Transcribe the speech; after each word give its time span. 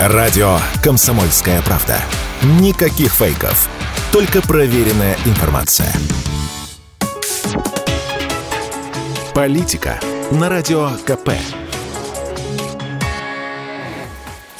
Радио 0.00 0.58
«Комсомольская 0.80 1.60
правда». 1.62 2.00
Никаких 2.60 3.12
фейков. 3.12 3.68
Только 4.12 4.40
проверенная 4.40 5.16
информация. 5.24 5.92
Политика 9.34 9.98
на 10.30 10.48
Радио 10.48 10.90
КП. 11.04 11.30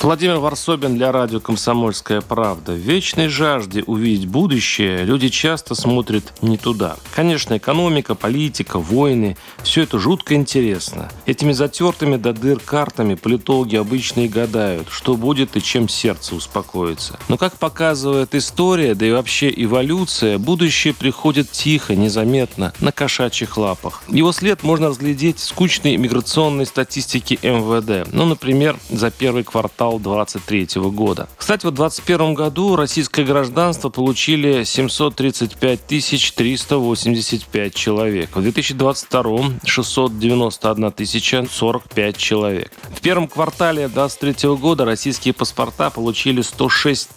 Владимир 0.01 0.37
Варсобин 0.37 0.95
для 0.95 1.11
радио 1.11 1.41
«Комсомольская 1.41 2.21
правда». 2.21 2.73
В 2.73 2.77
вечной 2.77 3.27
жажде 3.27 3.83
увидеть 3.83 4.29
будущее 4.29 5.03
люди 5.03 5.29
часто 5.29 5.75
смотрят 5.75 6.33
не 6.41 6.57
туда. 6.57 6.97
Конечно, 7.17 7.57
экономика, 7.57 8.15
политика, 8.15 8.79
войны– 8.79 9.37
все 9.65 9.83
это 9.83 9.99
жутко 9.99 10.37
интересно. 10.37 11.11
Этими 11.27 11.51
затертыми 11.51 12.15
до 12.15 12.33
дыр 12.33 12.61
картами 12.61 13.17
политологи 13.17 13.75
обычно 13.75 14.21
и 14.21 14.29
гадают, 14.29 14.87
что 14.89 15.17
будет 15.17 15.57
и 15.57 15.63
чем 15.63 15.89
сердце 15.89 16.37
успокоится. 16.37 17.19
Но, 17.29 17.37
как 17.37 17.57
показывает 17.57 18.37
история, 18.37 18.95
да 18.95 19.05
и 19.05 19.11
вообще 19.11 19.53
эволюция, 19.55 20.39
будущее 20.39 20.95
приходит 20.95 21.51
тихо, 21.51 21.97
незаметно, 21.97 22.73
на 22.79 22.93
кошачьих 22.93 23.57
лапах. 23.57 24.05
Его 24.07 24.31
след 24.31 24.63
можно 24.63 24.91
разглядеть 24.91 25.41
в 25.41 25.45
скучной 25.45 25.97
миграционной 25.97 26.67
статистике 26.67 27.37
МВД. 27.43 28.09
Ну, 28.13 28.27
например, 28.27 28.79
за 28.91 29.11
первый 29.11 29.43
квартал 29.43 29.88
квартал 29.89 29.99
2023 29.99 30.83
года. 30.91 31.29
Кстати, 31.37 31.67
в 31.67 31.71
2021 31.71 32.35
году 32.35 32.77
российское 32.77 33.25
гражданство 33.25 33.89
получили 33.89 34.65
735 34.65 35.87
385 35.87 37.75
человек. 37.75 38.37
В 38.37 38.43
2022 38.43 39.39
691 39.65 41.49
045 41.49 42.17
человек. 42.17 42.73
В 42.95 43.01
первом 43.01 43.29
квартале 43.29 43.89
2023 43.89 44.57
года 44.57 44.85
российские 44.85 45.35
паспорта 45.35 45.91
получили 45.91 46.43
106 46.43 47.09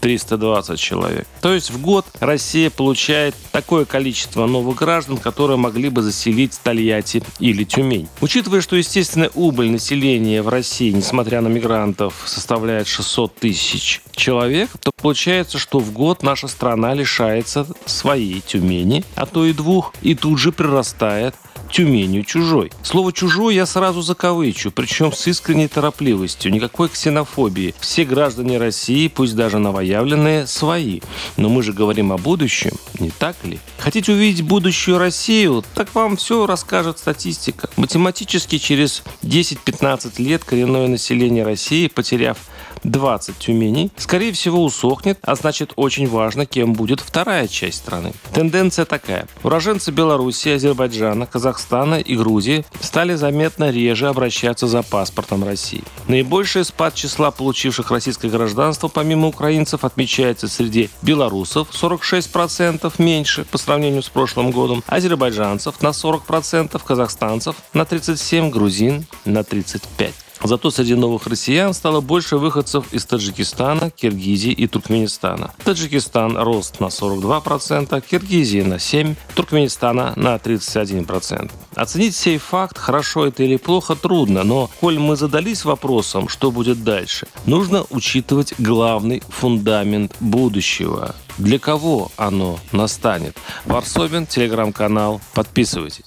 320 0.00 0.78
человек. 0.78 1.26
То 1.40 1.54
есть 1.54 1.70
в 1.70 1.80
год 1.80 2.06
Россия 2.20 2.70
получает 2.70 3.34
такое 3.52 3.84
количество 3.84 4.46
новых 4.46 4.76
граждан, 4.76 5.16
которые 5.16 5.56
могли 5.56 5.88
бы 5.88 6.02
заселить 6.02 6.58
Тольятти 6.62 7.22
или 7.40 7.64
Тюмень. 7.64 8.08
Учитывая, 8.20 8.60
что 8.60 8.76
естественная 8.76 9.30
убыль 9.34 9.70
населения 9.70 10.42
в 10.42 10.48
России, 10.48 10.90
несмотря 10.90 11.40
на 11.40 11.48
мигрантов, 11.48 11.95
мигрантов 11.96 12.22
составляет 12.26 12.86
600 12.86 13.34
тысяч 13.34 14.02
человек, 14.12 14.70
то 14.80 14.90
получается, 15.00 15.58
что 15.58 15.78
в 15.78 15.92
год 15.92 16.22
наша 16.22 16.48
страна 16.48 16.94
лишается 16.94 17.66
своей 17.86 18.40
Тюмени, 18.40 19.04
а 19.14 19.26
то 19.26 19.44
и 19.44 19.52
двух, 19.52 19.94
и 20.02 20.14
тут 20.14 20.38
же 20.38 20.52
прирастает 20.52 21.34
Тюменью 21.70 22.24
чужой. 22.24 22.70
Слово 22.82 23.12
«чужой» 23.12 23.54
я 23.54 23.66
сразу 23.66 24.02
закавычу, 24.02 24.70
причем 24.70 25.12
с 25.12 25.26
искренней 25.26 25.68
торопливостью, 25.68 26.52
никакой 26.52 26.88
ксенофобии. 26.88 27.74
Все 27.80 28.04
граждане 28.04 28.58
России, 28.58 29.08
пусть 29.08 29.36
даже 29.36 29.58
новоявленные, 29.58 30.46
свои. 30.46 31.00
Но 31.36 31.48
мы 31.48 31.62
же 31.62 31.72
говорим 31.72 32.12
о 32.12 32.18
будущем, 32.18 32.72
не 32.98 33.10
так 33.10 33.36
ли? 33.44 33.58
Хотите 33.78 34.12
увидеть 34.12 34.42
будущую 34.42 34.98
Россию? 34.98 35.64
Так 35.74 35.94
вам 35.94 36.16
все 36.16 36.46
расскажет 36.46 36.98
статистика. 36.98 37.68
Математически 37.76 38.58
через 38.58 39.02
10-15 39.22 40.22
лет 40.22 40.44
коренное 40.44 40.88
население 40.88 41.44
России, 41.44 41.88
потеряв 41.88 42.38
20 42.84 43.38
Тюменей, 43.38 43.90
скорее 43.96 44.32
всего, 44.32 44.64
усохнет, 44.64 45.18
а 45.22 45.34
значит 45.34 45.72
очень 45.76 46.08
важно, 46.08 46.46
кем 46.46 46.72
будет 46.72 47.00
вторая 47.00 47.48
часть 47.48 47.78
страны. 47.78 48.12
Тенденция 48.32 48.84
такая. 48.84 49.26
Уроженцы 49.42 49.90
Беларуси, 49.90 50.50
Азербайджана, 50.50 51.26
Казахстана 51.26 51.96
и 51.96 52.16
Грузии 52.16 52.64
стали 52.80 53.14
заметно 53.14 53.70
реже 53.70 54.08
обращаться 54.08 54.66
за 54.66 54.82
паспортом 54.82 55.44
России. 55.44 55.82
Наибольший 56.08 56.64
спад 56.64 56.94
числа 56.94 57.30
получивших 57.30 57.90
российское 57.90 58.28
гражданство, 58.28 58.88
помимо 58.88 59.28
украинцев, 59.28 59.84
отмечается 59.84 60.48
среди 60.48 60.90
белорусов 61.02 61.68
46% 61.70 62.92
меньше 62.98 63.44
по 63.44 63.58
сравнению 63.58 64.02
с 64.02 64.08
прошлым 64.08 64.50
годом, 64.50 64.82
азербайджанцев 64.86 65.80
на 65.82 65.88
40%, 65.88 66.80
казахстанцев 66.84 67.56
на 67.72 67.82
37%, 67.82 68.50
грузин 68.50 69.06
на 69.24 69.40
35%. 69.40 70.12
Зато 70.46 70.70
среди 70.70 70.94
новых 70.94 71.26
россиян 71.26 71.74
стало 71.74 72.00
больше 72.00 72.36
выходцев 72.36 72.92
из 72.92 73.04
Таджикистана, 73.04 73.90
Киргизии 73.90 74.52
и 74.52 74.66
Туркменистана. 74.68 75.50
Таджикистан 75.64 76.36
рост 76.36 76.80
на 76.80 76.86
42%, 76.86 78.00
Киргизии 78.10 78.62
на 78.62 78.74
7%, 78.74 79.16
Туркменистана 79.34 80.12
на 80.16 80.36
31%. 80.36 81.50
Оценить 81.74 82.14
сей 82.14 82.38
факт, 82.38 82.78
хорошо 82.78 83.26
это 83.26 83.42
или 83.42 83.56
плохо, 83.56 83.96
трудно, 83.96 84.44
но 84.44 84.70
коль 84.80 84.98
мы 84.98 85.16
задались 85.16 85.64
вопросом, 85.64 86.28
что 86.28 86.50
будет 86.50 86.84
дальше, 86.84 87.26
нужно 87.46 87.84
учитывать 87.90 88.54
главный 88.58 89.22
фундамент 89.28 90.14
будущего. 90.20 91.14
Для 91.38 91.58
кого 91.58 92.10
оно 92.16 92.58
настанет? 92.72 93.36
Варсобин, 93.66 94.26
телеграм-канал. 94.26 95.20
Подписывайтесь. 95.34 96.04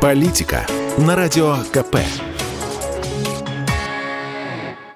Политика 0.00 0.66
на 0.98 1.16
Радио 1.16 1.56
КП. 1.72 2.31